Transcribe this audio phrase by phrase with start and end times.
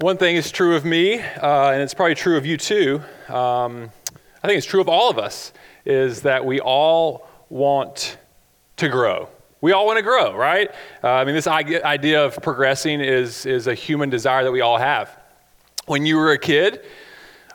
[0.00, 3.02] One thing is true of me, uh, and it's probably true of you too.
[3.28, 3.90] Um,
[4.42, 5.52] I think it's true of all of us,
[5.84, 8.16] is that we all want
[8.78, 9.28] to grow.
[9.60, 10.70] We all want to grow, right?
[11.04, 14.78] Uh, I mean, this idea of progressing is, is a human desire that we all
[14.78, 15.14] have.
[15.84, 16.82] When you were a kid,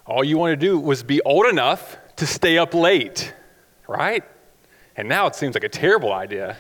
[0.06, 3.34] all you wanted to do was be old enough to stay up late,
[3.88, 4.24] right?
[4.96, 6.58] And now it seems like a terrible idea.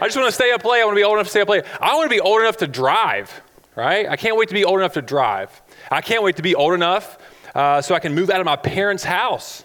[0.00, 0.80] I just want to stay up late.
[0.80, 1.64] I want to be old enough to stay up late.
[1.78, 3.42] I want to be old enough to drive,
[3.76, 4.08] right?
[4.08, 5.62] I can't wait to be old enough to drive.
[5.90, 7.18] I can't wait to be old enough
[7.54, 9.64] uh, so I can move out of my parents' house.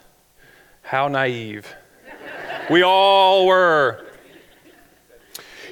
[0.81, 1.73] How naive.
[2.69, 4.05] we all were.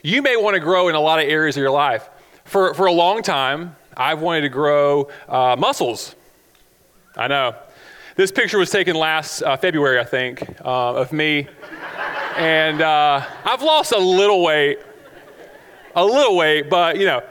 [0.04, 2.08] You may want to grow in a lot of areas of your life.
[2.46, 6.16] For, for a long time, I've wanted to grow uh, muscles.
[7.16, 7.56] I know.
[8.16, 11.48] This picture was taken last uh, February, I think, uh, of me.
[12.36, 14.80] And uh, I've lost a little weight,
[15.96, 17.24] a little weight, but you know,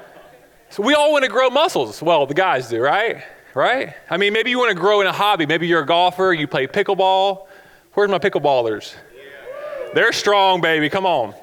[0.71, 2.03] so we all want to grow muscles.
[2.03, 3.23] Well, the guys do, right?
[3.55, 3.95] Right?
[4.11, 5.47] I mean, maybe you want to grow in a hobby.
[5.47, 7.47] Maybe you're a golfer, you play pickleball.
[7.95, 8.95] Where's my pickleballers?
[9.95, 10.91] They're strong, baby.
[10.91, 11.35] Come on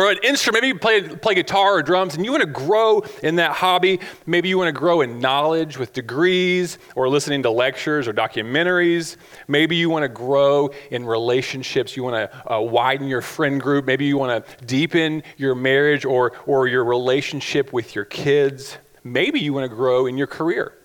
[0.00, 0.62] or an instrument.
[0.62, 4.00] Maybe you play, play guitar or drums and you want to grow in that hobby.
[4.24, 9.16] Maybe you want to grow in knowledge with degrees or listening to lectures or documentaries.
[9.46, 11.98] Maybe you want to grow in relationships.
[11.98, 13.84] You want to uh, widen your friend group.
[13.84, 18.78] Maybe you want to deepen your marriage or, or your relationship with your kids.
[19.04, 20.78] Maybe you want to grow in your career.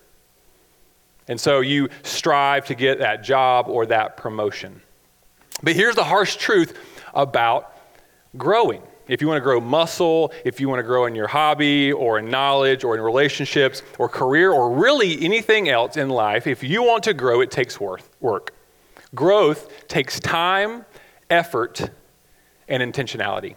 [1.26, 4.82] And so you strive to get that job or that promotion.
[5.62, 6.78] But here's the harsh truth
[7.14, 7.74] about
[8.36, 11.92] growing if you want to grow muscle, if you want to grow in your hobby
[11.92, 16.62] or in knowledge or in relationships or career or really anything else in life, if
[16.62, 18.52] you want to grow, it takes work.
[19.14, 20.84] Growth takes time,
[21.30, 21.90] effort,
[22.68, 23.54] and intentionality.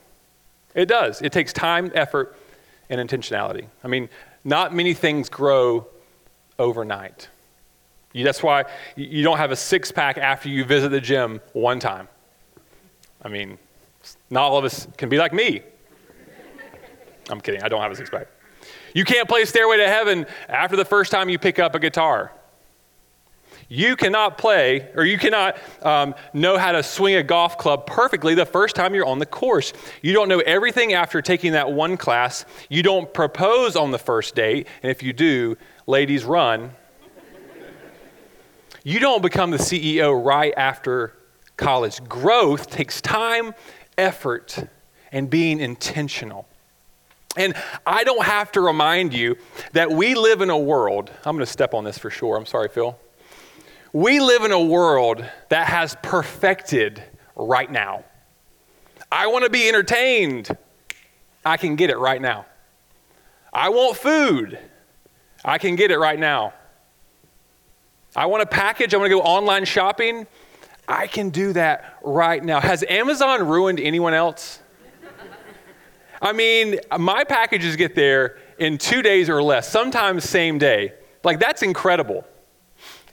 [0.75, 1.21] It does.
[1.21, 2.37] It takes time, effort,
[2.89, 3.65] and intentionality.
[3.83, 4.09] I mean,
[4.43, 5.87] not many things grow
[6.57, 7.27] overnight.
[8.13, 12.07] That's why you don't have a six pack after you visit the gym one time.
[13.21, 13.57] I mean,
[14.29, 15.61] not all of us can be like me.
[17.29, 18.27] I'm kidding, I don't have a six pack.
[18.93, 22.31] You can't play Stairway to Heaven after the first time you pick up a guitar.
[23.71, 28.33] You cannot play, or you cannot um, know how to swing a golf club perfectly
[28.33, 29.73] the first time you're on the course.
[30.01, 32.45] You don't know everything after taking that one class.
[32.69, 35.55] You don't propose on the first date, and if you do,
[35.85, 36.71] ladies, run.
[38.83, 41.15] you don't become the CEO right after
[41.55, 42.03] college.
[42.05, 43.53] Growth takes time
[43.99, 44.57] effort
[45.11, 46.47] and being intentional.
[47.37, 47.53] And
[47.85, 49.37] I don't have to remind you
[49.73, 52.35] that we live in a world, I'm going to step on this for sure.
[52.35, 52.97] I'm sorry, Phil.
[53.93, 57.03] We live in a world that has perfected
[57.35, 58.03] right now.
[59.11, 60.55] I want to be entertained.
[61.45, 62.45] I can get it right now.
[63.51, 64.59] I want food.
[65.43, 66.53] I can get it right now.
[68.15, 68.93] I want a package.
[68.93, 70.27] I want to go online shopping.
[70.89, 72.59] I can do that right now.
[72.59, 74.59] Has Amazon ruined anyone else?
[76.19, 80.93] I mean, my packages get there in two days or less, sometimes same day.
[81.23, 82.25] Like, that's incredible.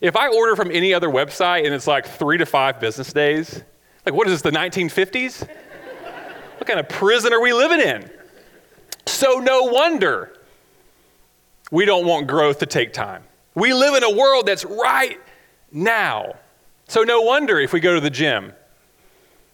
[0.00, 3.62] If I order from any other website and it's like three to five business days,
[4.06, 5.46] like, what is this, the 1950s?
[6.56, 8.10] what kind of prison are we living in?
[9.06, 10.32] So, no wonder
[11.70, 13.22] we don't want growth to take time.
[13.54, 15.20] We live in a world that's right
[15.70, 16.36] now.
[16.88, 18.52] So, no wonder if we go to the gym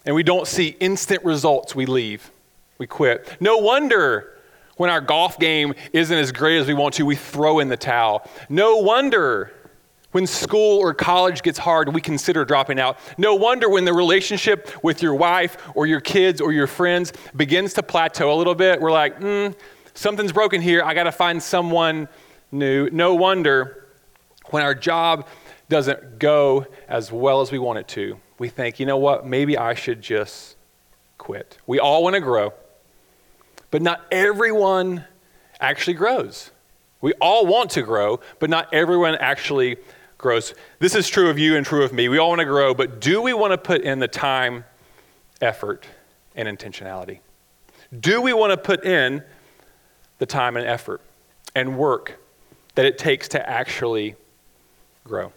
[0.05, 2.31] and we don't see instant results, we leave,
[2.79, 3.37] we quit.
[3.41, 4.39] No wonder
[4.77, 7.77] when our golf game isn't as great as we want to, we throw in the
[7.77, 8.29] towel.
[8.49, 9.53] No wonder
[10.11, 12.99] when school or college gets hard, we consider dropping out.
[13.17, 17.73] No wonder when the relationship with your wife or your kids or your friends begins
[17.75, 19.49] to plateau a little bit, we're like, hmm,
[19.95, 20.83] something's broken here.
[20.85, 22.09] I got to find someone
[22.51, 22.91] new.
[22.91, 23.89] No wonder
[24.51, 25.27] when our job
[25.73, 29.57] doesn't go as well as we want it to, we think, you know what, maybe
[29.57, 30.57] I should just
[31.17, 31.57] quit.
[31.67, 32.53] We all want to grow,
[33.71, 35.05] but not everyone
[35.61, 36.51] actually grows.
[37.01, 39.79] We all want to grow, but not everyone actually
[40.19, 40.55] grows.
[40.79, 42.09] This is true of you and true of me.
[42.09, 44.65] We all want to grow, but do we want to put in the time,
[45.41, 45.87] effort,
[46.37, 47.21] and intentionality?
[47.99, 49.23] Do we want to put in
[50.19, 51.01] the time and effort
[51.55, 52.21] and work
[52.75, 54.17] that it takes to actually
[55.05, 55.33] grow.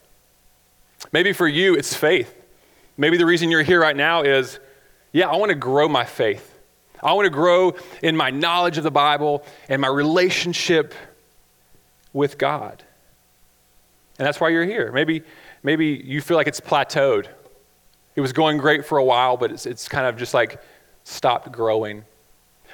[1.11, 2.33] Maybe for you, it's faith.
[2.97, 4.59] Maybe the reason you're here right now is,
[5.11, 6.51] yeah, I want to grow my faith.
[7.03, 10.93] I want to grow in my knowledge of the Bible and my relationship
[12.13, 12.83] with God.
[14.17, 14.91] And that's why you're here.
[14.91, 15.23] Maybe,
[15.61, 17.27] maybe you feel like it's plateaued.
[18.15, 20.61] It was going great for a while, but it's, it's kind of just like
[21.03, 22.05] stopped growing.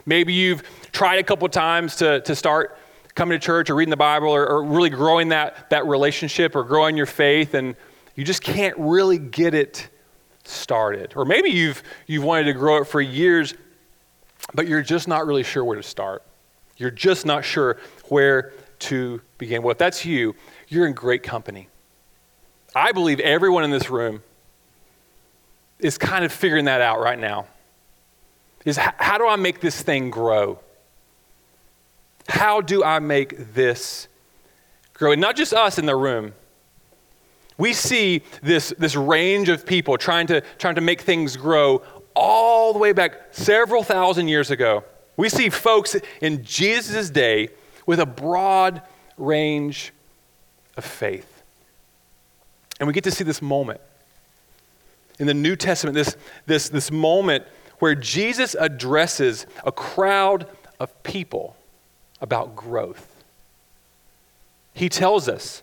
[0.05, 2.77] Maybe you've tried a couple times to, to start
[3.15, 6.63] coming to church or reading the Bible or, or really growing that, that relationship or
[6.63, 7.75] growing your faith, and
[8.15, 9.89] you just can't really get it
[10.43, 11.13] started.
[11.15, 13.53] Or maybe you've, you've wanted to grow it for years,
[14.53, 16.23] but you're just not really sure where to start.
[16.77, 17.77] You're just not sure
[18.09, 19.61] where to begin.
[19.61, 20.35] Well, if that's you,
[20.67, 21.67] you're in great company.
[22.75, 24.23] I believe everyone in this room
[25.79, 27.47] is kind of figuring that out right now.
[28.65, 30.59] Is how do I make this thing grow?
[32.29, 34.07] How do I make this
[34.93, 35.11] grow?
[35.11, 36.33] And not just us in the room.
[37.57, 41.81] We see this, this range of people trying to, trying to make things grow
[42.15, 44.83] all the way back several thousand years ago.
[45.17, 47.49] We see folks in Jesus' day
[47.85, 48.81] with a broad
[49.17, 49.93] range
[50.77, 51.43] of faith.
[52.79, 53.81] And we get to see this moment
[55.19, 56.17] in the New Testament, this,
[56.47, 57.45] this, this moment
[57.77, 60.47] where Jesus addresses a crowd
[60.79, 61.55] of people
[62.19, 63.23] about growth.
[64.73, 65.61] He tells us,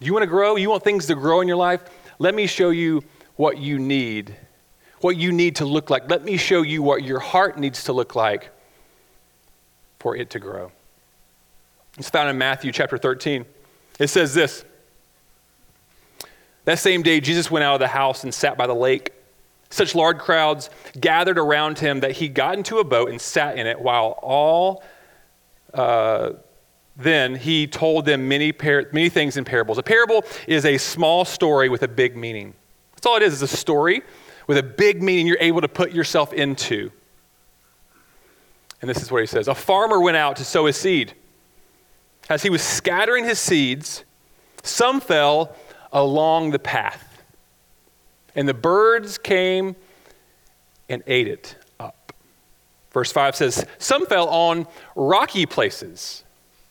[0.00, 0.56] You want to grow?
[0.56, 1.82] You want things to grow in your life?
[2.18, 3.04] Let me show you
[3.36, 4.34] what you need,
[5.00, 6.08] what you need to look like.
[6.10, 8.50] Let me show you what your heart needs to look like
[9.98, 10.72] for it to grow.
[11.98, 13.44] It's found in Matthew chapter 13.
[13.98, 14.64] It says this
[16.64, 19.12] That same day, Jesus went out of the house and sat by the lake.
[19.68, 20.68] Such large crowds
[20.98, 24.82] gathered around him that he got into a boat and sat in it while all
[25.72, 26.30] uh,
[27.02, 29.78] then he told them many, par- many things in parables.
[29.78, 32.54] A parable is a small story with a big meaning.
[32.94, 34.02] That's all it is, is a story
[34.46, 36.90] with a big meaning you're able to put yourself into.
[38.80, 41.14] And this is what he says A farmer went out to sow his seed.
[42.28, 44.04] As he was scattering his seeds,
[44.62, 45.56] some fell
[45.92, 47.10] along the path
[48.34, 49.76] and the birds came
[50.88, 52.12] and ate it up.
[52.92, 56.24] Verse 5 says, Some fell on rocky places,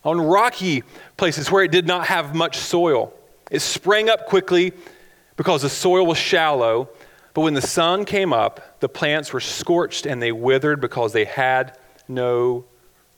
[0.04, 0.82] on rocky
[1.16, 3.12] places where it did not have much soil.
[3.50, 4.72] It sprang up quickly
[5.36, 6.88] because the soil was shallow,
[7.34, 11.24] but when the sun came up, the plants were scorched and they withered because they
[11.24, 12.64] had no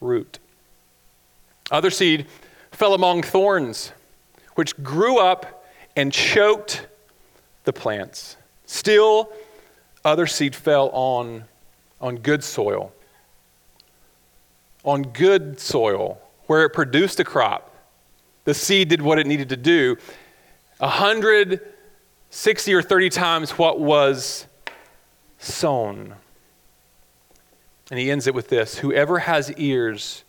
[0.01, 0.39] root.
[1.71, 2.27] Other seed
[2.73, 3.93] fell among thorns,
[4.55, 5.65] which grew up
[5.97, 6.87] and choked
[7.65, 8.37] the plants.
[8.67, 9.31] Still,
[10.05, 11.45] other seed fell on,
[12.01, 12.93] on good soil.
[14.85, 17.69] On good soil, where it produced a crop.
[18.45, 19.97] The seed did what it needed to do.
[20.79, 24.47] 160 or 30 times what was
[25.39, 26.15] sown.
[27.91, 30.25] And he ends it with this Whoever has ears,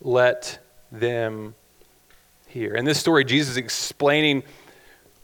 [0.00, 0.58] let
[0.90, 1.54] them
[2.48, 2.74] hear.
[2.74, 4.42] In this story, Jesus is explaining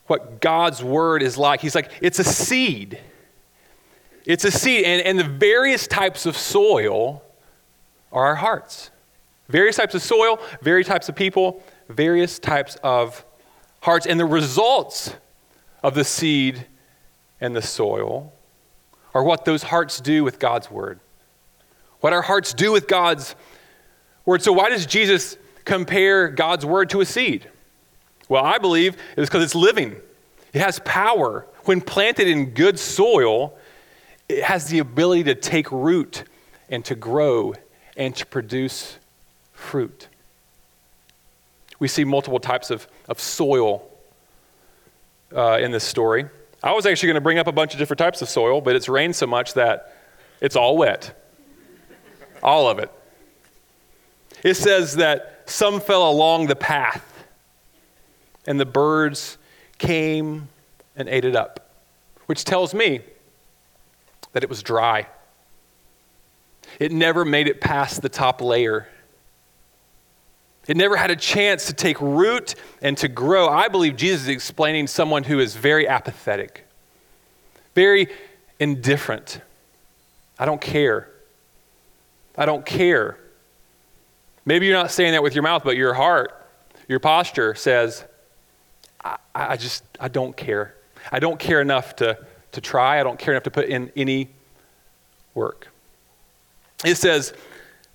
[0.06, 1.60] what God's word is like.
[1.60, 2.98] He's like, it's a seed.
[4.24, 4.84] It's a seed.
[4.84, 7.22] And, and the various types of soil
[8.10, 8.90] are our hearts.
[9.48, 13.24] Various types of soil, various types of people, various types of
[13.80, 14.06] hearts.
[14.06, 15.14] And the results
[15.82, 16.66] of the seed
[17.40, 18.32] and the soil
[19.14, 21.00] are what those hearts do with God's word.
[22.00, 23.34] What our hearts do with God's
[24.24, 24.42] word.
[24.42, 27.48] So, why does Jesus compare God's word to a seed?
[28.28, 29.96] Well, I believe it's because it's living.
[30.52, 31.46] It has power.
[31.64, 33.56] When planted in good soil,
[34.28, 36.24] it has the ability to take root
[36.68, 37.54] and to grow
[37.96, 38.98] and to produce
[39.58, 40.08] fruit.
[41.78, 43.88] We see multiple types of, of soil
[45.34, 46.26] uh, in this story.
[46.62, 48.74] I was actually going to bring up a bunch of different types of soil, but
[48.74, 49.94] it's rained so much that
[50.40, 51.14] it's all wet.
[52.42, 52.90] all of it.
[54.42, 57.04] It says that some fell along the path
[58.46, 59.38] and the birds
[59.78, 60.48] came
[60.96, 61.70] and ate it up,
[62.26, 63.00] which tells me
[64.32, 65.06] that it was dry.
[66.78, 68.88] It never made it past the top layer.
[70.68, 73.48] It never had a chance to take root and to grow.
[73.48, 76.66] I believe Jesus is explaining someone who is very apathetic,
[77.74, 78.08] very
[78.60, 79.40] indifferent.
[80.38, 81.08] I don't care.
[82.36, 83.18] I don't care.
[84.44, 86.46] Maybe you're not saying that with your mouth, but your heart,
[86.86, 88.04] your posture says,
[89.02, 90.74] I, I just, I don't care.
[91.10, 92.18] I don't care enough to,
[92.52, 93.00] to try.
[93.00, 94.28] I don't care enough to put in any
[95.34, 95.68] work.
[96.84, 97.32] It says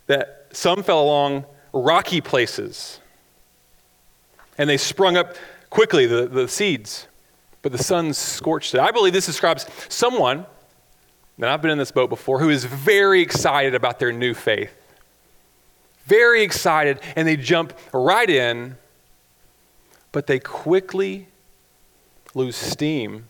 [0.08, 3.00] that some fell along rocky places.
[4.58, 5.36] and they sprung up
[5.70, 7.08] quickly, the, the seeds,
[7.63, 8.80] but the sun scorched it.
[8.80, 10.46] I believe this describes someone,
[11.38, 14.72] and I've been in this boat before, who is very excited about their new faith.
[16.06, 18.77] Very excited, and they jump right in,
[20.12, 21.27] but they quickly
[22.36, 23.25] lose steam,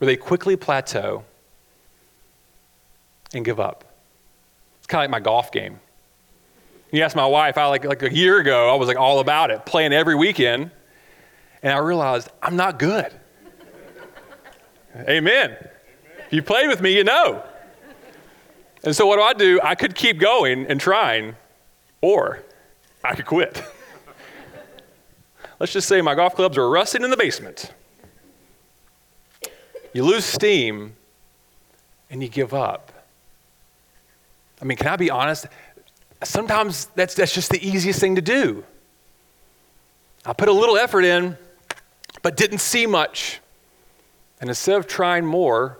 [0.00, 1.24] or they quickly plateau
[3.32, 3.84] and give up.
[4.78, 5.80] It's kind of like my golf game.
[6.94, 9.50] You ask my wife, I like, like a year ago, I was like all about
[9.50, 10.70] it, playing every weekend.
[11.60, 13.12] And I realized I'm not good.
[15.08, 15.56] Amen.
[16.26, 17.42] If you played with me, you know.
[18.84, 19.60] And so what do I do?
[19.60, 21.34] I could keep going and trying,
[22.00, 22.44] or
[23.02, 23.60] I could quit.
[25.58, 27.72] Let's just say my golf clubs are rusting in the basement.
[29.92, 30.94] You lose steam
[32.08, 32.92] and you give up.
[34.62, 35.46] I mean, can I be honest?
[36.24, 38.64] Sometimes that's, that's just the easiest thing to do.
[40.24, 41.36] I put a little effort in,
[42.22, 43.40] but didn't see much.
[44.40, 45.78] And instead of trying more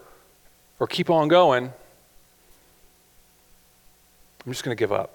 [0.78, 1.72] or keep on going,
[4.44, 5.14] I'm just going to give up.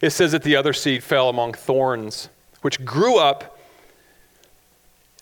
[0.00, 2.30] It says that the other seed fell among thorns,
[2.62, 3.58] which grew up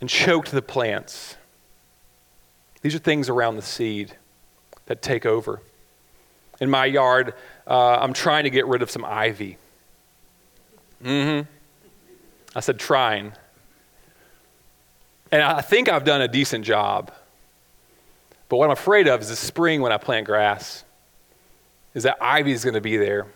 [0.01, 1.37] and choked the plants.
[2.83, 4.15] These are things around the seed
[4.87, 5.61] that take over.
[6.61, 7.35] In my yard,
[7.67, 9.59] uh, I'm trying to get rid of some ivy.
[11.03, 11.51] Mm hmm.
[12.57, 13.33] I said trying.
[15.31, 17.13] And I think I've done a decent job.
[18.49, 20.85] But what I'm afraid of is the spring when I plant grass,
[21.95, 23.27] is that ivy is going to be there,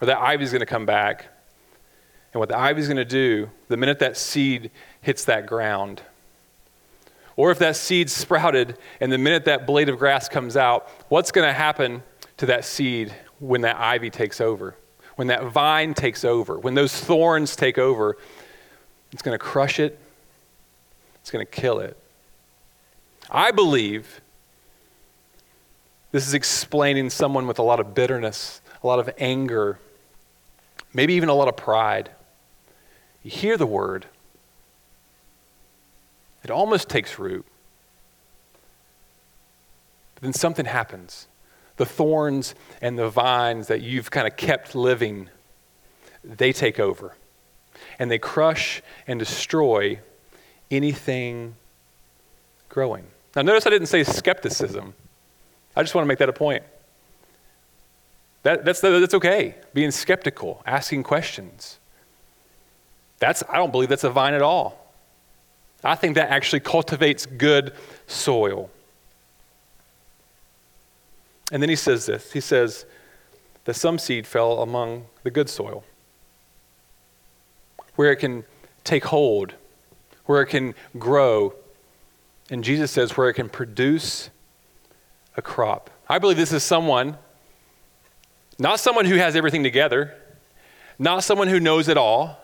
[0.00, 1.26] or that ivy is going to come back.
[2.32, 6.02] And what the ivy is going to do, the minute that seed hits that ground,
[7.34, 11.30] or if that seed sprouted and the minute that blade of grass comes out, what's
[11.30, 12.02] going to happen
[12.38, 14.76] to that seed when that ivy takes over?
[15.16, 16.58] When that vine takes over?
[16.58, 18.16] When those thorns take over?
[19.12, 19.98] It's going to crush it,
[21.20, 21.96] it's going to kill it.
[23.30, 24.20] I believe
[26.12, 29.78] this is explaining someone with a lot of bitterness, a lot of anger,
[30.92, 32.10] maybe even a lot of pride.
[33.22, 34.06] You hear the word,
[36.44, 37.44] it almost takes root.
[40.14, 41.26] But then something happens.
[41.76, 45.28] The thorns and the vines that you've kind of kept living,
[46.24, 47.14] they take over.
[47.98, 50.00] And they crush and destroy
[50.70, 51.54] anything
[52.68, 53.06] growing.
[53.34, 54.94] Now, notice I didn't say skepticism.
[55.76, 56.64] I just want to make that a point.
[58.42, 59.56] That, that's, that's okay.
[59.74, 61.78] Being skeptical, asking questions.
[63.18, 64.94] That's, I don't believe that's a vine at all.
[65.84, 67.72] I think that actually cultivates good
[68.06, 68.70] soil.
[71.52, 72.86] And then he says this he says
[73.64, 75.84] that some seed fell among the good soil,
[77.96, 78.44] where it can
[78.84, 79.54] take hold,
[80.26, 81.54] where it can grow.
[82.48, 84.30] And Jesus says, where it can produce
[85.36, 85.90] a crop.
[86.08, 87.16] I believe this is someone,
[88.58, 90.14] not someone who has everything together,
[90.98, 92.40] not someone who knows it all,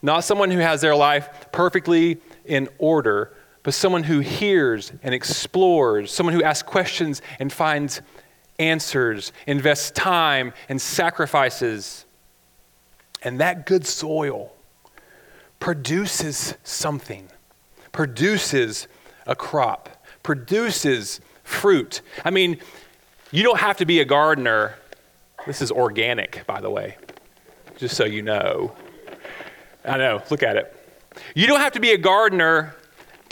[0.00, 6.10] not someone who has their life perfectly in order, but someone who hears and explores,
[6.12, 8.02] someone who asks questions and finds
[8.58, 12.04] answers, invests time and sacrifices.
[13.22, 14.52] And that good soil
[15.60, 17.28] produces something,
[17.92, 18.88] produces
[19.26, 22.00] a crop, produces fruit.
[22.24, 22.58] I mean,
[23.30, 24.74] you don't have to be a gardener.
[25.46, 26.96] This is organic, by the way,
[27.76, 28.74] just so you know.
[29.84, 30.76] I know, look at it.
[31.34, 32.74] You don't have to be a gardener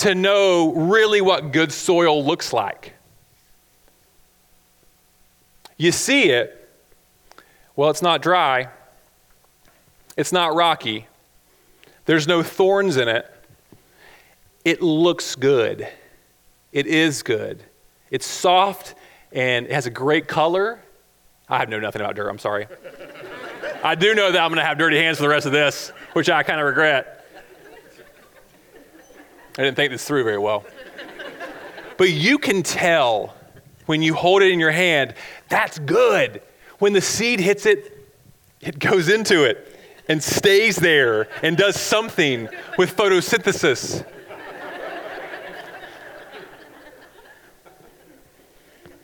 [0.00, 2.94] to know really what good soil looks like.
[5.76, 6.68] You see it,
[7.76, 8.68] well, it's not dry,
[10.16, 11.06] it's not rocky,
[12.06, 13.30] there's no thorns in it.
[14.64, 15.86] It looks good.
[16.72, 17.62] It is good.
[18.10, 18.94] It's soft
[19.32, 20.80] and it has a great color.
[21.48, 22.66] I know nothing about dirt, I'm sorry.
[23.84, 25.92] I do know that I'm going to have dirty hands for the rest of this
[26.14, 27.19] which I kind of regret.
[29.60, 30.64] I didn't think this through very well.
[31.98, 33.34] But you can tell
[33.84, 35.12] when you hold it in your hand,
[35.50, 36.40] that's good.
[36.78, 38.10] When the seed hits it,
[38.62, 42.48] it goes into it and stays there and does something
[42.78, 44.02] with photosynthesis.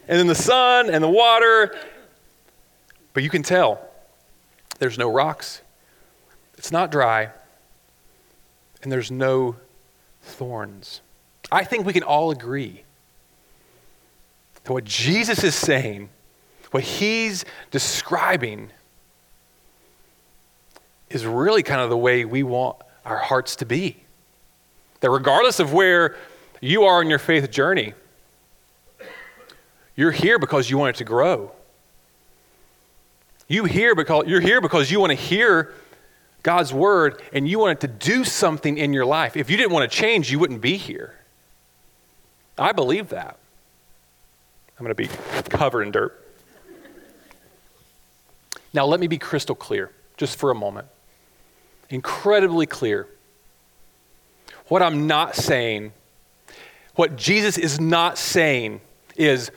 [0.08, 1.76] and then the sun and the water,
[3.12, 3.86] but you can tell
[4.78, 5.60] there's no rocks,
[6.56, 7.28] it's not dry,
[8.82, 9.56] and there's no
[10.26, 11.00] thorns.
[11.50, 12.82] I think we can all agree
[14.64, 16.08] that what Jesus is saying,
[16.72, 18.70] what he's describing,
[21.08, 23.96] is really kind of the way we want our hearts to be.
[25.00, 26.16] That regardless of where
[26.60, 27.94] you are in your faith journey,
[29.94, 31.52] you're here because you want it to grow.
[33.48, 35.72] You here because you're here because you want to hear
[36.46, 39.36] God's word and you want it to do something in your life.
[39.36, 41.16] If you didn't want to change, you wouldn't be here.
[42.56, 43.36] I believe that.
[44.78, 45.08] I'm going to be
[45.48, 46.24] covered in dirt.
[48.72, 50.86] Now, let me be crystal clear just for a moment.
[51.90, 53.08] Incredibly clear.
[54.68, 55.94] What I'm not saying,
[56.94, 58.82] what Jesus is not saying
[59.16, 59.50] is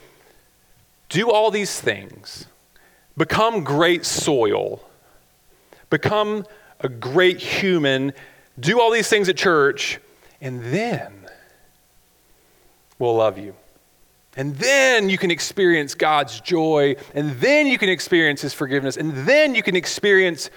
[1.10, 2.48] do all these things,
[3.16, 4.82] become great soil,
[5.92, 6.48] become
[6.80, 8.14] a great human,
[8.60, 10.00] do all these things at church,
[10.42, 11.14] and then
[12.98, 13.56] we'll love you.
[14.36, 19.28] And then you can experience God's joy, and then you can experience His forgiveness, and
[19.28, 20.50] then you can experience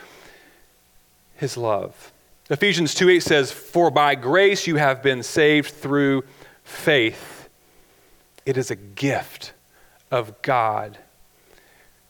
[1.36, 2.12] His love.
[2.50, 6.24] Ephesians 2 8 says, For by grace you have been saved through
[6.64, 7.48] faith.
[8.44, 9.52] It is a gift
[10.10, 10.98] of God.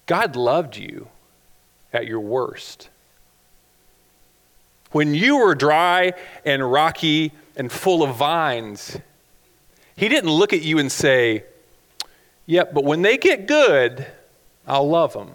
[0.07, 1.09] God loved you
[1.93, 2.89] at your worst.
[4.93, 6.13] When you were dry
[6.45, 8.99] and rocky and full of vines,
[9.97, 11.45] He didn't look at you and say,
[12.47, 14.07] Yep, but when they get good,
[14.67, 15.33] I'll love them.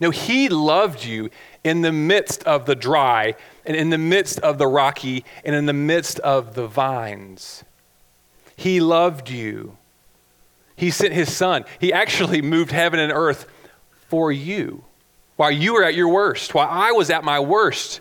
[0.00, 1.30] No, He loved you
[1.62, 5.66] in the midst of the dry, and in the midst of the rocky, and in
[5.66, 7.64] the midst of the vines.
[8.56, 9.76] He loved you.
[10.76, 11.64] He sent his son.
[11.80, 13.46] He actually moved heaven and earth
[14.08, 14.84] for you
[15.36, 18.00] while you were at your worst, while I was at my worst.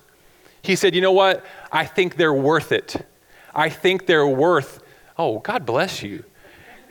[0.64, 1.46] He said, You know what?
[1.72, 3.06] I think they're worth it.
[3.54, 4.84] I think they're worth,
[5.18, 6.24] oh, God bless you.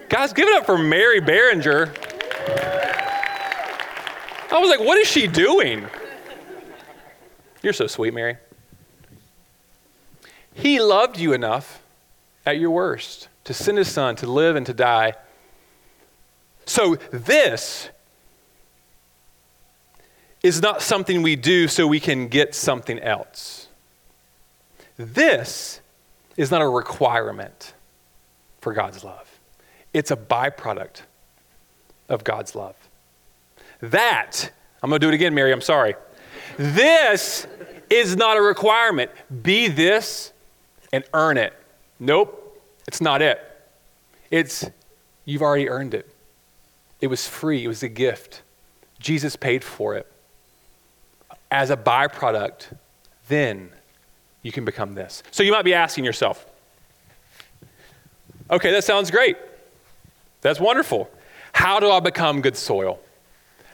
[0.09, 1.93] Guys, give it up for Mary Behringer.
[4.53, 5.87] I was like, What is she doing?
[7.63, 8.37] You're so sweet, Mary.
[10.55, 11.83] He loved you enough
[12.47, 15.15] at your worst to send his son to live and to die
[16.67, 17.91] so, this
[20.43, 23.62] is not something we do so we can get something else.
[24.97, 25.81] This
[26.37, 27.75] is not a requirement
[28.61, 29.29] for God's love,
[29.93, 31.03] it's a byproduct
[32.09, 32.77] of God's love.
[33.81, 34.51] That,
[34.83, 35.97] I'm going to do it again, Mary, I'm sorry.
[36.57, 37.47] This
[37.91, 39.11] is not a requirement.
[39.43, 40.33] Be this
[40.93, 41.53] and earn it.
[41.99, 43.41] Nope, it's not it.
[44.31, 44.69] It's
[45.25, 46.09] you've already earned it.
[47.01, 48.43] It was free, it was a gift.
[48.99, 50.07] Jesus paid for it.
[51.51, 52.77] As a byproduct,
[53.29, 53.71] then
[54.43, 55.23] you can become this.
[55.31, 56.45] So you might be asking yourself,
[58.51, 59.37] okay, that sounds great.
[60.41, 61.11] That's wonderful.
[61.53, 62.99] How do I become good soil?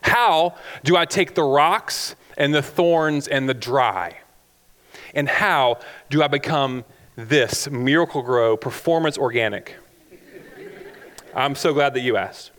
[0.02, 0.54] How
[0.84, 4.18] do I take the rocks and the thorns and the dry?
[5.14, 5.78] And how
[6.10, 6.84] do I become
[7.16, 9.74] this Miracle-Gro performance organic?
[11.34, 12.50] I'm so glad that you asked.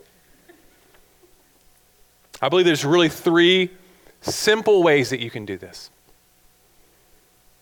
[2.42, 3.70] I believe there's really three
[4.20, 5.90] simple ways that you can do this.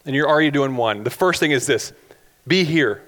[0.08, 1.04] And you're already doing one.
[1.04, 1.92] The first thing is this
[2.46, 3.02] be here.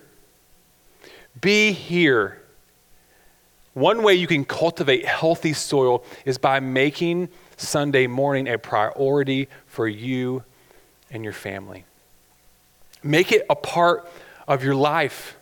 [1.41, 2.43] Be here.
[3.73, 9.89] One way you can cultivate healthy soil is by making Sunday morning a priority for
[9.89, 10.45] you
[11.11, 11.87] and your family.
[13.03, 14.07] Make it a part
[14.47, 15.39] of your life.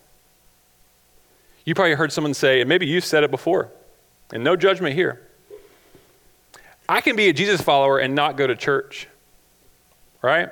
[1.65, 3.73] You probably heard someone say, and maybe you've said it before,
[4.33, 5.23] and no judgment here.
[6.89, 9.09] I can be a Jesus follower and not go to church,
[10.23, 10.51] right?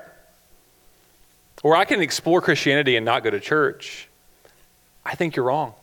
[1.66, 4.08] Or I can explore Christianity and not go to church.
[5.04, 5.74] I think you're wrong.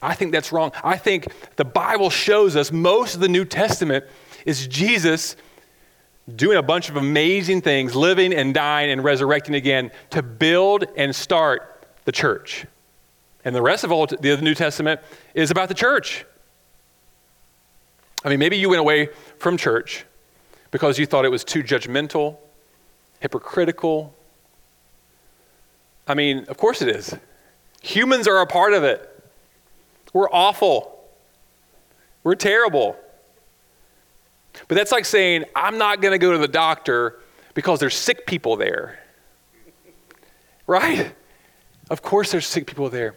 [0.00, 0.72] I think that's wrong.
[0.82, 4.06] I think the Bible shows us most of the New Testament
[4.46, 5.36] is Jesus
[6.34, 11.14] doing a bunch of amazing things, living and dying and resurrecting again to build and
[11.14, 12.64] start the church.
[13.44, 15.02] And the rest of all the New Testament
[15.34, 16.24] is about the church.
[18.24, 20.06] I mean, maybe you went away from church
[20.70, 22.38] because you thought it was too judgmental,
[23.20, 24.14] hypocritical.
[26.06, 27.14] I mean, of course it is.
[27.82, 29.08] Humans are a part of it.
[30.12, 31.00] We're awful.
[32.22, 32.96] We're terrible.
[34.68, 37.18] But that's like saying, I'm not going to go to the doctor
[37.54, 39.00] because there's sick people there.
[40.66, 41.12] Right?
[41.90, 43.14] Of course, there's sick people there.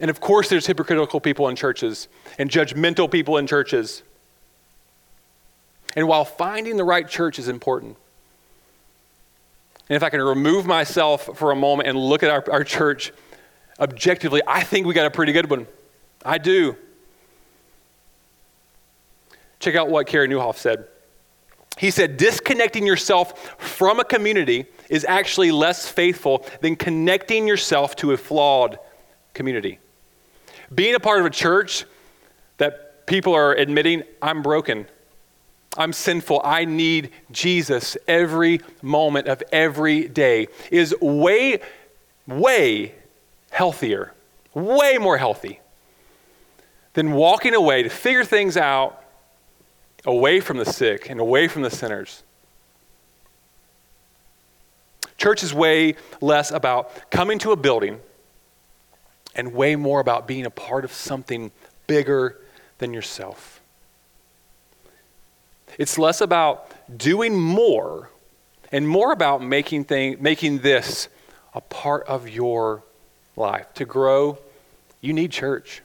[0.00, 4.02] And of course, there's hypocritical people in churches and judgmental people in churches.
[5.94, 7.96] And while finding the right church is important,
[9.92, 13.12] and if I can remove myself for a moment and look at our, our church
[13.78, 15.66] objectively, I think we got a pretty good one.
[16.24, 16.78] I do.
[19.58, 20.88] Check out what Carey Nieuwhof said.
[21.76, 28.12] He said, disconnecting yourself from a community is actually less faithful than connecting yourself to
[28.12, 28.78] a flawed
[29.34, 29.78] community.
[30.74, 31.84] Being a part of a church
[32.56, 34.86] that people are admitting, I'm broken,
[35.76, 41.60] I'm sinful, I need Jesus every moment of every day, is way,
[42.26, 42.94] way
[43.50, 44.12] healthier,
[44.54, 45.60] way more healthy
[46.92, 49.02] than walking away to figure things out
[50.04, 52.22] away from the sick and away from the sinners.
[55.16, 58.00] Church is way less about coming to a building
[59.34, 61.50] and way more about being a part of something
[61.86, 62.38] bigger
[62.78, 63.61] than yourself.
[65.78, 68.10] It's less about doing more
[68.70, 71.08] and more about making, thing, making this
[71.54, 72.82] a part of your
[73.36, 73.72] life.
[73.74, 74.38] To grow,
[75.00, 75.82] you need church.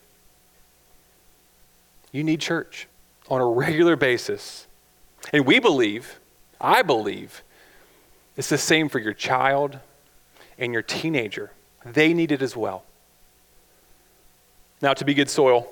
[2.12, 2.88] You need church
[3.30, 4.68] on a regular basis.
[5.34, 6.20] And we believe,
[6.62, 7.44] I believe,
[8.38, 9.80] it's the same for your child
[10.58, 11.52] and your teenager.
[11.86, 12.84] They need it as well.
[14.82, 15.68] Now, to be good soil,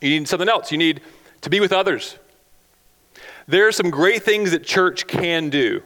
[0.00, 0.72] you need something else.
[0.72, 1.02] You need
[1.42, 2.16] to be with others.
[3.46, 5.82] There are some great things that church can do,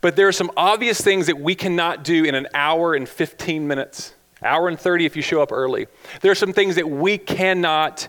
[0.00, 3.66] but there are some obvious things that we cannot do in an hour and 15
[3.66, 5.86] minutes, hour and 30 if you show up early.
[6.20, 8.08] There are some things that we cannot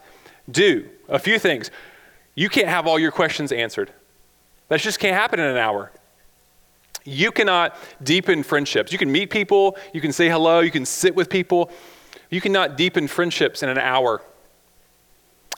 [0.49, 0.89] do.
[1.09, 1.71] A few things.
[2.35, 3.91] You can't have all your questions answered.
[4.69, 5.91] That just can't happen in an hour.
[7.05, 8.91] You cannot deepen friendships.
[8.91, 11.69] You can meet people, you can say hello, you can sit with people.
[12.29, 14.21] You cannot deepen friendships in an hour.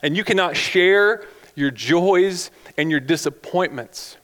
[0.02, 1.24] And you cannot share
[1.56, 4.16] your joys and your disappointments.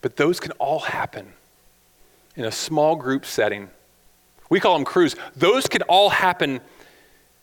[0.00, 1.34] But those can all happen
[2.36, 3.68] in a small group setting.
[4.48, 5.16] We call them crews.
[5.34, 6.60] Those can all happen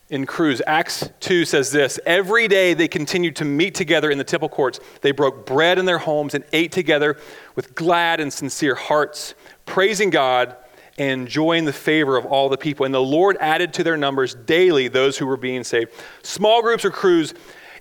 [0.10, 0.62] in crews.
[0.66, 4.80] Acts 2 says this Every day they continued to meet together in the temple courts.
[5.02, 7.18] They broke bread in their homes and ate together
[7.56, 9.34] with glad and sincere hearts,
[9.66, 10.56] praising God
[10.98, 12.86] and enjoying the favor of all the people.
[12.86, 15.92] And the Lord added to their numbers daily those who were being saved.
[16.22, 17.34] Small groups or crews,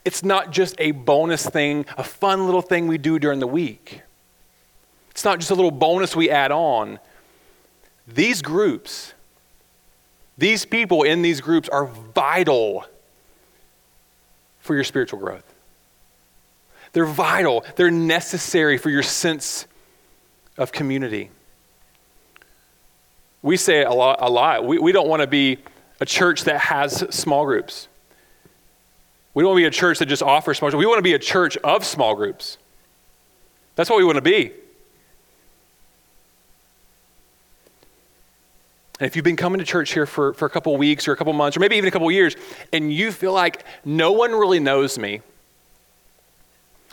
[0.04, 4.02] it's not just a bonus thing, a fun little thing we do during the week.
[5.10, 6.98] It's not just a little bonus we add on.
[8.08, 9.12] These groups,
[10.38, 12.86] these people in these groups are vital
[14.60, 15.44] for your spiritual growth.
[16.92, 19.66] They're vital, they're necessary for your sense
[20.56, 21.30] of community.
[23.42, 24.18] We say a lot.
[24.20, 24.64] A lot.
[24.64, 25.58] We, we don't want to be
[26.00, 27.88] a church that has small groups.
[29.34, 30.78] We don't want to be a church that just offers small groups.
[30.78, 32.58] We want to be a church of small groups.
[33.74, 34.52] That's what we want to be.
[39.00, 41.16] And if you've been coming to church here for, for a couple weeks or a
[41.16, 42.36] couple months or maybe even a couple years,
[42.72, 45.22] and you feel like no one really knows me,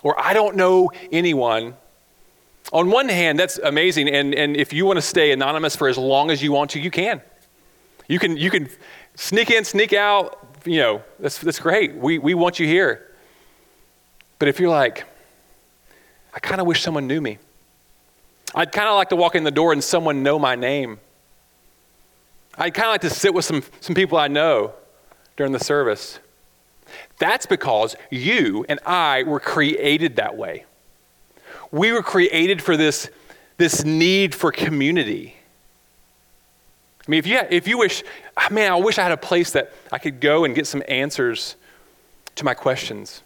[0.01, 1.75] or I don't know anyone,
[2.71, 4.09] on one hand, that's amazing.
[4.09, 6.79] And, and if you want to stay anonymous for as long as you want to,
[6.79, 7.21] you can.
[8.07, 8.69] You can, you can
[9.15, 10.47] sneak in, sneak out.
[10.65, 11.95] You know, that's, that's great.
[11.95, 13.15] We, we want you here.
[14.37, 15.05] But if you're like,
[16.33, 17.39] I kind of wish someone knew me.
[18.53, 20.99] I'd kind of like to walk in the door and someone know my name.
[22.57, 24.73] I'd kind of like to sit with some, some people I know
[25.37, 26.19] during the service.
[27.19, 30.65] That's because you and I were created that way.
[31.71, 33.10] We were created for this,
[33.58, 35.36] this need for community.
[37.08, 38.03] I mean, if you, if you wish,
[38.38, 40.84] ah, man, I wish I had a place that I could go and get some
[40.88, 41.55] answers
[42.36, 43.21] to my questions.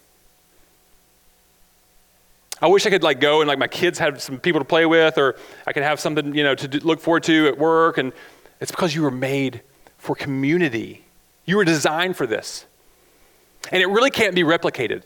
[2.60, 4.86] I wish I could like go and like my kids had some people to play
[4.86, 8.12] with, or I could have something you know to look forward to at work, and
[8.60, 9.60] it's because you were made
[9.98, 11.04] for community.
[11.44, 12.64] You were designed for this.
[13.72, 15.04] And it really can't be replicated.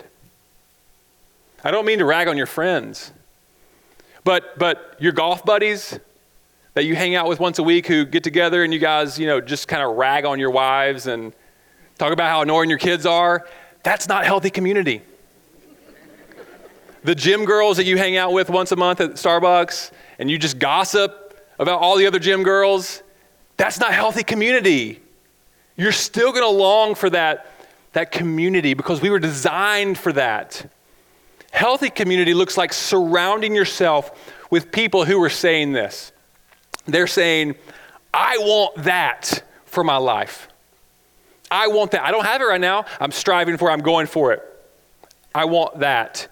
[1.65, 3.13] I don't mean to rag on your friends,
[4.25, 5.99] but, but your golf buddies
[6.75, 9.27] that you hang out with once a week who get together and you guys, you
[9.27, 11.33] know, just kind of rag on your wives and
[11.99, 13.47] talk about how annoying your kids are,
[13.83, 15.03] that's not healthy community.
[17.03, 20.39] the gym girls that you hang out with once a month at Starbucks and you
[20.39, 23.03] just gossip about all the other gym girls,
[23.57, 25.01] that's not healthy community.
[25.77, 27.53] You're still going to long for that,
[27.93, 30.71] that community because we were designed for that.
[31.53, 34.11] Healthy community looks like surrounding yourself
[34.51, 36.13] with people who are saying this.
[36.87, 37.57] They're saying,
[38.13, 40.49] I want that for my life.
[41.51, 42.03] I want that.
[42.03, 42.85] I don't have it right now.
[43.01, 43.73] I'm striving for it.
[43.73, 44.43] I'm going for it.
[45.35, 46.29] I want that.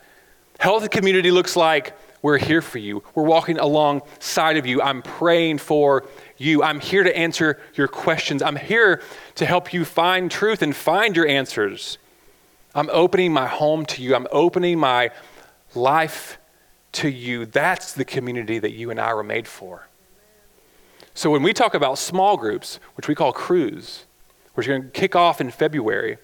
[0.58, 3.02] Healthy community looks like we're here for you.
[3.14, 4.82] We're walking alongside of you.
[4.82, 6.04] I'm praying for
[6.38, 6.62] you.
[6.62, 8.42] I'm here to answer your questions.
[8.42, 9.02] I'm here
[9.36, 11.98] to help you find truth and find your answers.
[12.76, 14.14] I'm opening my home to you.
[14.14, 15.10] I'm opening my
[15.74, 16.38] life
[16.92, 17.46] to you.
[17.46, 19.88] That's the community that you and I were made for.
[21.14, 24.04] So when we talk about small groups, which we call crews,
[24.54, 26.18] which are going to kick off in February,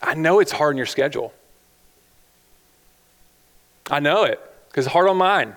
[0.00, 1.32] I know it's hard on your schedule.
[3.90, 5.56] I know it because it's hard on mine.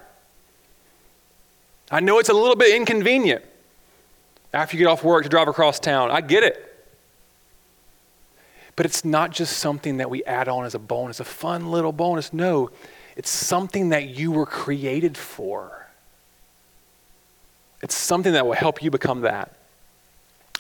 [1.91, 3.45] I know it's a little bit inconvenient
[4.51, 6.09] after you get off work to drive across town.
[6.09, 6.76] I get it.
[8.77, 11.91] But it's not just something that we add on as a bonus, a fun little
[11.91, 12.31] bonus.
[12.31, 12.69] No,
[13.17, 15.87] it's something that you were created for.
[17.81, 19.55] It's something that will help you become that.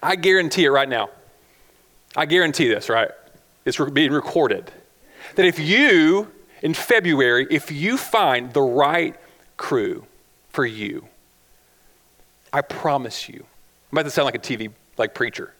[0.01, 1.09] I guarantee it right now.
[2.15, 3.11] I guarantee this, right?
[3.65, 4.71] It's being recorded.
[5.35, 6.31] That if you,
[6.63, 9.15] in February, if you find the right
[9.57, 10.07] crew
[10.49, 11.07] for you,
[12.51, 13.45] I promise you,
[13.91, 15.53] I'm about to sound like a TV like preacher.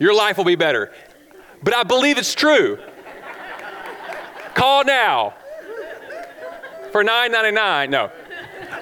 [0.00, 0.92] Your life will be better
[1.64, 2.78] but I believe it's true.
[4.54, 5.34] Call now
[6.92, 7.88] for $9.99.
[7.88, 8.10] No.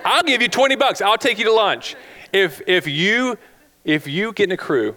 [0.05, 1.01] I'll give you 20 bucks.
[1.01, 1.95] I'll take you to lunch.
[2.33, 3.39] If, if, you,
[3.85, 4.97] if you get in a crew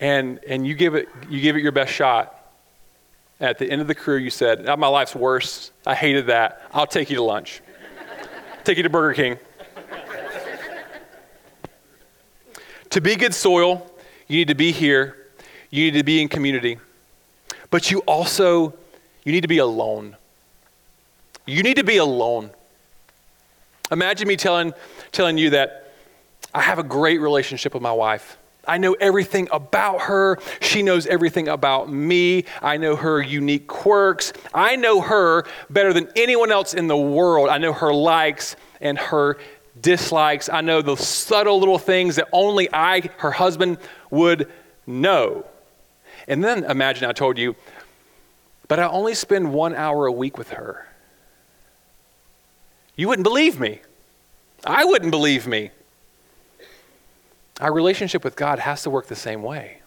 [0.00, 2.32] and, and you, give it, you give it your best shot,
[3.38, 5.70] at the end of the crew, you said, oh, My life's worse.
[5.86, 6.62] I hated that.
[6.72, 7.60] I'll take you to lunch.
[8.64, 9.38] take you to Burger King.
[12.90, 13.86] to be good soil,
[14.26, 15.28] you need to be here,
[15.70, 16.78] you need to be in community.
[17.76, 18.72] But you also
[19.22, 20.16] you need to be alone.
[21.44, 22.48] You need to be alone.
[23.90, 24.72] Imagine me telling,
[25.12, 25.92] telling you that
[26.54, 28.38] I have a great relationship with my wife.
[28.66, 30.38] I know everything about her.
[30.62, 32.46] She knows everything about me.
[32.62, 34.32] I know her unique quirks.
[34.54, 37.50] I know her better than anyone else in the world.
[37.50, 39.36] I know her likes and her
[39.78, 40.48] dislikes.
[40.48, 43.76] I know the subtle little things that only I, her husband,
[44.10, 44.50] would
[44.86, 45.44] know.
[46.28, 47.54] And then imagine I told you,
[48.68, 50.88] but I only spend one hour a week with her.
[52.96, 53.80] You wouldn't believe me.
[54.64, 55.70] I wouldn't believe me.
[57.60, 59.78] Our relationship with God has to work the same way.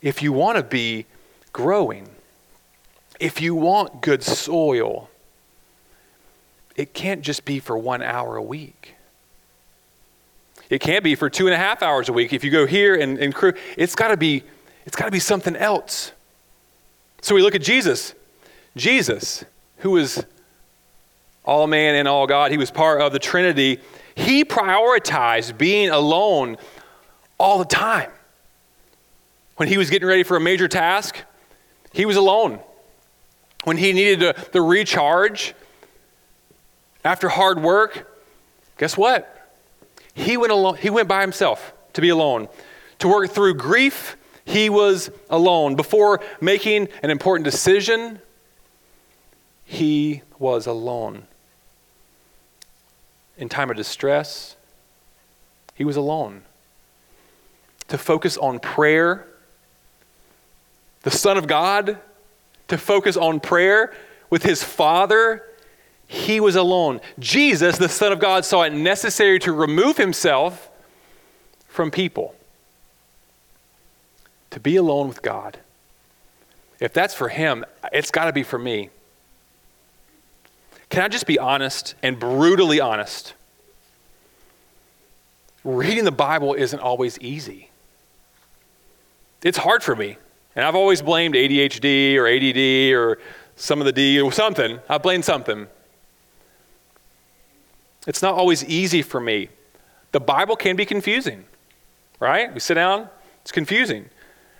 [0.00, 1.06] If you want to be
[1.52, 2.08] growing,
[3.18, 5.10] if you want good soil,
[6.76, 8.93] it can't just be for one hour a week.
[10.70, 12.32] It can't be for two and a half hours a week.
[12.32, 14.42] If you go here and, and crew, it's got to be,
[14.86, 16.12] it's got to be something else.
[17.20, 18.14] So we look at Jesus.
[18.76, 19.44] Jesus,
[19.78, 20.24] who was
[21.44, 23.80] all man and all God, he was part of the Trinity.
[24.14, 26.56] He prioritized being alone
[27.38, 28.10] all the time.
[29.56, 31.18] When he was getting ready for a major task,
[31.92, 32.58] he was alone.
[33.64, 35.54] When he needed to, the recharge
[37.04, 38.10] after hard work,
[38.78, 39.33] guess what?
[40.14, 42.48] He went, alone, he went by himself to be alone.
[43.00, 45.74] To work through grief, he was alone.
[45.74, 48.20] Before making an important decision,
[49.64, 51.24] he was alone.
[53.36, 54.56] In time of distress,
[55.74, 56.42] he was alone.
[57.88, 59.26] To focus on prayer,
[61.02, 61.98] the Son of God,
[62.68, 63.92] to focus on prayer
[64.30, 65.42] with his Father
[66.06, 67.00] he was alone.
[67.18, 70.70] Jesus, the Son of God, saw it necessary to remove himself
[71.68, 72.34] from people,
[74.50, 75.58] to be alone with God.
[76.80, 78.90] If that's for him, it's got to be for me.
[80.90, 83.34] Can I just be honest and brutally honest?
[85.64, 87.70] Reading the Bible isn't always easy.
[89.42, 90.16] It's hard for me.
[90.54, 93.18] And I've always blamed ADHD or ADD or
[93.56, 94.78] some of the D or something.
[94.88, 95.66] I blame something.
[98.06, 99.48] It's not always easy for me.
[100.12, 101.44] The Bible can be confusing,
[102.20, 102.52] right?
[102.52, 103.08] We sit down,
[103.42, 104.08] it's confusing.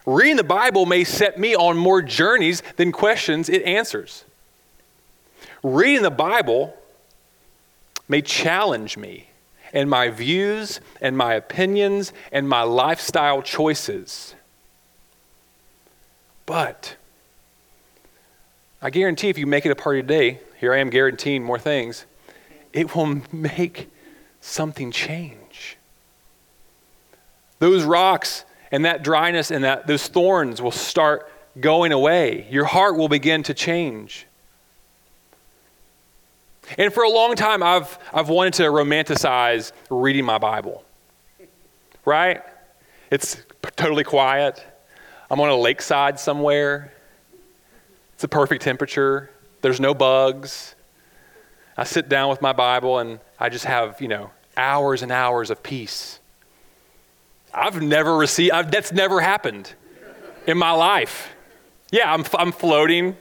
[0.06, 4.24] Reading the Bible may set me on more journeys than questions it answers.
[5.62, 6.76] Reading the Bible
[8.08, 9.28] may challenge me
[9.72, 14.34] and my views and my opinions and my lifestyle choices.
[16.46, 16.96] But
[18.82, 21.42] I guarantee if you make it a part of your day, here I am guaranteeing
[21.42, 22.04] more things
[22.74, 23.88] it will make
[24.40, 25.78] something change.
[27.60, 32.46] Those rocks and that dryness and that those thorns will start going away.
[32.50, 34.26] Your heart will begin to change.
[36.76, 40.84] And for a long time, I've, I've wanted to romanticize reading my Bible.
[42.04, 42.42] Right?
[43.10, 43.40] It's
[43.76, 44.64] totally quiet.
[45.30, 46.92] I'm on a lakeside somewhere.
[48.14, 49.30] It's a perfect temperature.
[49.62, 50.73] There's no bugs.
[51.76, 55.50] I sit down with my Bible and I just have, you know, hours and hours
[55.50, 56.20] of peace.
[57.52, 59.72] I've never received, I've, that's never happened
[60.46, 61.34] in my life.
[61.90, 63.16] Yeah, I'm, I'm floating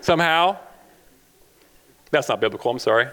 [0.00, 0.58] somehow.
[2.10, 3.08] That's not biblical, I'm sorry.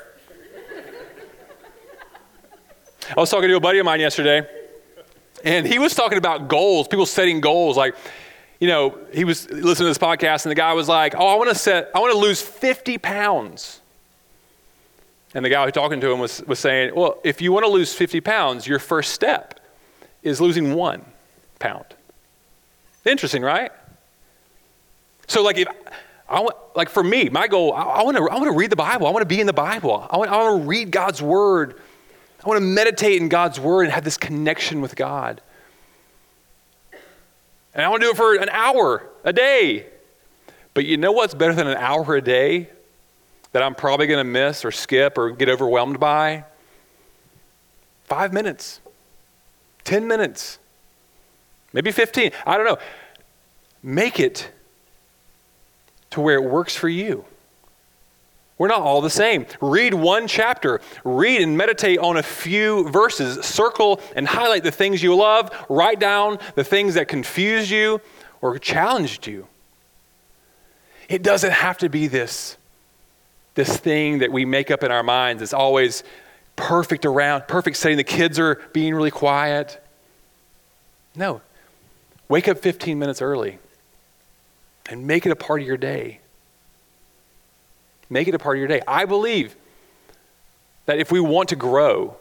[3.09, 4.47] I was talking to a buddy of mine yesterday,
[5.43, 7.75] and he was talking about goals, people setting goals.
[7.75, 7.95] Like,
[8.59, 11.35] you know, he was listening to this podcast, and the guy was like, Oh, I
[11.35, 13.80] want to set, I want to lose 50 pounds.
[15.33, 17.71] And the guy who talking to him was, was saying, Well, if you want to
[17.71, 19.59] lose 50 pounds, your first step
[20.23, 21.05] is losing one
[21.59, 21.85] pound.
[23.05, 23.71] Interesting, right?
[25.27, 25.67] So, like, if
[26.27, 28.69] I want, like for me, my goal, I, I want to, I want to read
[28.69, 29.07] the Bible.
[29.07, 30.07] I want to be in the Bible.
[30.09, 31.79] I want, I want to read God's word.
[32.43, 35.41] I want to meditate in God's word and have this connection with God.
[37.73, 39.85] And I want to do it for an hour a day.
[40.73, 42.69] But you know what's better than an hour a day
[43.51, 46.45] that I'm probably going to miss or skip or get overwhelmed by?
[48.05, 48.81] Five minutes,
[49.83, 50.59] 10 minutes,
[51.73, 52.31] maybe 15.
[52.45, 52.77] I don't know.
[53.83, 54.51] Make it
[56.11, 57.25] to where it works for you.
[58.61, 59.47] We're not all the same.
[59.59, 60.81] Read one chapter.
[61.03, 63.43] Read and meditate on a few verses.
[63.43, 65.49] Circle and highlight the things you love.
[65.67, 68.01] Write down the things that confused you
[68.39, 69.47] or challenged you.
[71.09, 72.55] It doesn't have to be this,
[73.55, 75.41] this thing that we make up in our minds.
[75.41, 76.03] It's always
[76.55, 77.97] perfect around, perfect setting.
[77.97, 79.81] The kids are being really quiet.
[81.15, 81.41] No.
[82.29, 83.59] Wake up 15 minutes early
[84.89, 86.19] and make it a part of your day.
[88.09, 88.81] Make it a part of your day.
[88.87, 89.55] I believe
[90.85, 92.17] that if we want to grow,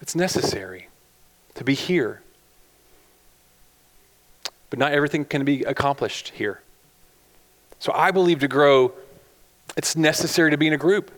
[0.00, 0.88] it's necessary
[1.54, 2.22] to be here.
[4.70, 6.60] But not everything can be accomplished here.
[7.78, 8.92] So I believe to grow,
[9.76, 11.10] it's necessary to be in a group.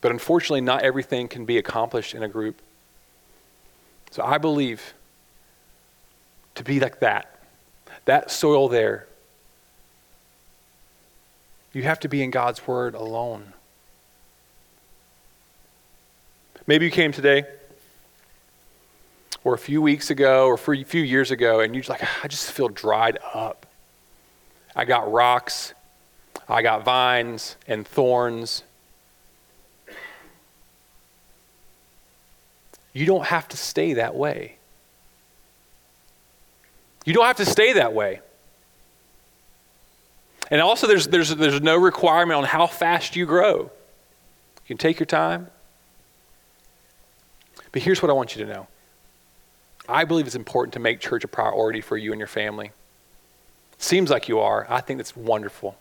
[0.00, 2.60] But unfortunately, not everything can be accomplished in a group.
[4.10, 4.94] So I believe
[6.54, 7.38] to be like that.
[8.06, 9.06] That soil there.
[11.72, 13.52] You have to be in God's Word alone.
[16.66, 17.44] Maybe you came today
[19.44, 22.28] or a few weeks ago or a few years ago and you're like, ah, I
[22.28, 23.66] just feel dried up.
[24.74, 25.74] I got rocks,
[26.50, 28.64] I got vines and thorns.
[32.92, 34.56] You don't have to stay that way.
[37.04, 38.20] You don't have to stay that way.
[40.50, 43.58] And also, there's, there's, there's no requirement on how fast you grow.
[43.60, 45.46] You can take your time.
[47.70, 48.66] But here's what I want you to know
[49.88, 52.72] I believe it's important to make church a priority for you and your family.
[53.78, 54.66] Seems like you are.
[54.68, 55.76] I think that's wonderful.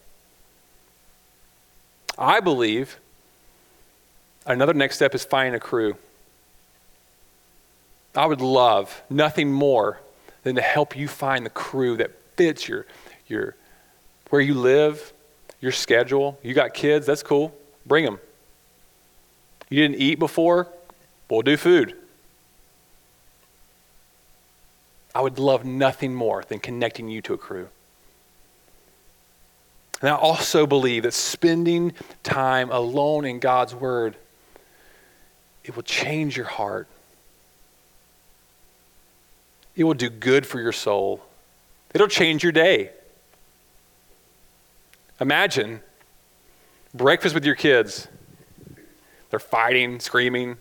[2.19, 2.99] I believe
[4.45, 5.95] another next step is finding a crew.
[8.13, 10.01] I would love nothing more
[10.43, 12.85] than to help you find the crew that fits your,
[13.27, 13.55] your
[14.29, 15.13] where you live,
[15.61, 16.37] your schedule.
[16.43, 17.55] You got kids, that's cool.
[17.85, 18.19] Bring them.
[19.69, 20.67] You didn't eat before?
[21.29, 21.95] We'll do food.
[25.15, 27.69] I would love nothing more than connecting you to a crew.
[30.01, 34.15] And I also believe that spending time alone in God's Word,
[35.63, 36.87] it will change your heart.
[39.75, 41.21] It will do good for your soul.
[41.93, 42.91] It'll change your day.
[45.19, 45.81] Imagine
[46.93, 48.07] breakfast with your kids.
[49.29, 50.57] They're fighting, screaming.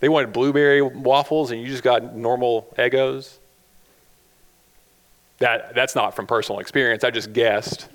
[0.00, 3.38] They wanted blueberry waffles, and you just got normal Eggos.
[5.44, 7.04] That, that's not from personal experience.
[7.04, 7.86] I just guessed.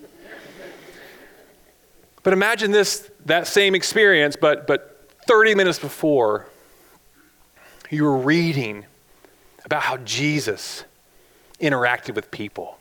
[2.22, 6.46] but imagine this that same experience, but, but 30 minutes before,
[7.90, 8.86] you were reading
[9.66, 10.84] about how Jesus
[11.60, 12.78] interacted with people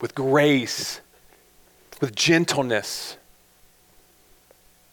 [0.00, 1.00] with grace
[2.00, 3.16] with gentleness,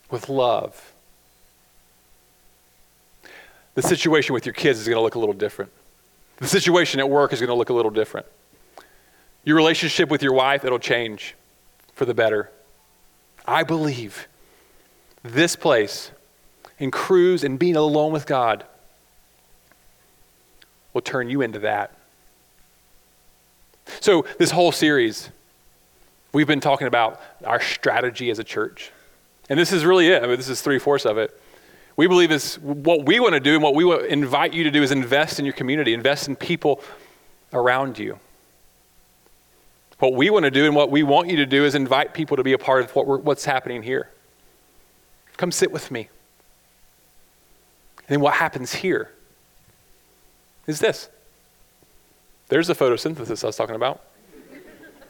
[0.10, 0.94] with love.
[3.76, 5.72] The situation with your kids is going to look a little different.
[6.38, 8.26] The situation at work is going to look a little different.
[9.50, 11.34] Your relationship with your wife, it'll change
[11.96, 12.52] for the better.
[13.48, 14.28] I believe
[15.24, 16.12] this place
[16.80, 18.64] and crews and being alone with God
[20.94, 21.98] will turn you into that.
[24.02, 25.32] So, this whole series,
[26.32, 28.92] We've been talking about our strategy as a church.
[29.50, 30.22] And this is really it.
[30.22, 31.36] I mean, this is three fourths of it.
[31.96, 34.84] We believe is what we want to do and what we invite you to do
[34.84, 36.84] is invest in your community, invest in people
[37.52, 38.20] around you.
[40.00, 42.38] What we want to do and what we want you to do is invite people
[42.38, 44.10] to be a part of what what's happening here.
[45.38, 46.10] Come sit with me.
[48.00, 49.12] And then what happens here
[50.68, 51.10] is this
[52.48, 54.02] There's the photosynthesis I was talking about.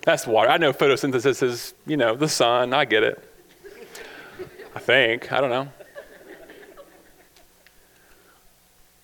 [0.02, 0.50] That's water.
[0.50, 2.74] I know photosynthesis is, you know, the sun.
[2.74, 3.24] I get it.
[4.74, 5.32] I think.
[5.32, 5.68] I don't know.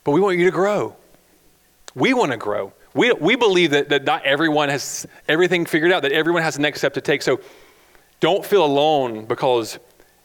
[0.04, 0.96] But we want you to grow.
[1.96, 2.74] We want to grow.
[2.96, 6.62] We, we believe that, that not everyone has everything figured out, that everyone has the
[6.62, 7.22] next step to take.
[7.22, 7.42] So
[8.22, 9.78] don't feel alone because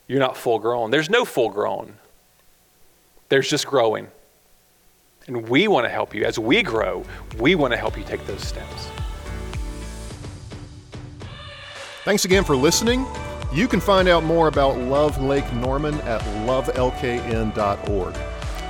[0.07, 0.93] you're not full grown.
[0.93, 1.95] There's no full grown,
[3.29, 4.09] there's just growing.
[5.27, 6.25] And we want to help you.
[6.25, 7.05] As we grow,
[7.39, 8.89] we want to help you take those steps.
[12.05, 13.07] Thanks again for listening.
[13.53, 18.15] You can find out more about Love Lake Norman at lovelkn.org.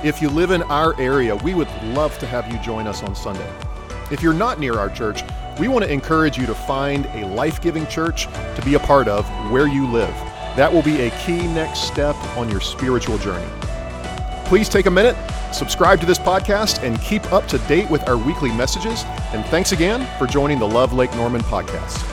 [0.03, 3.15] If you live in our area, we would love to have you join us on
[3.15, 3.70] Sunday.
[4.11, 5.23] If you're not near our church,
[5.57, 9.07] we want to encourage you to find a life giving church to be a part
[9.07, 10.13] of where you live.
[10.57, 13.47] That will be a key next step on your spiritual journey.
[14.45, 15.15] Please take a minute,
[15.53, 19.05] subscribe to this podcast, and keep up to date with our weekly messages.
[19.31, 22.10] And thanks again for joining the Love Lake Norman podcast.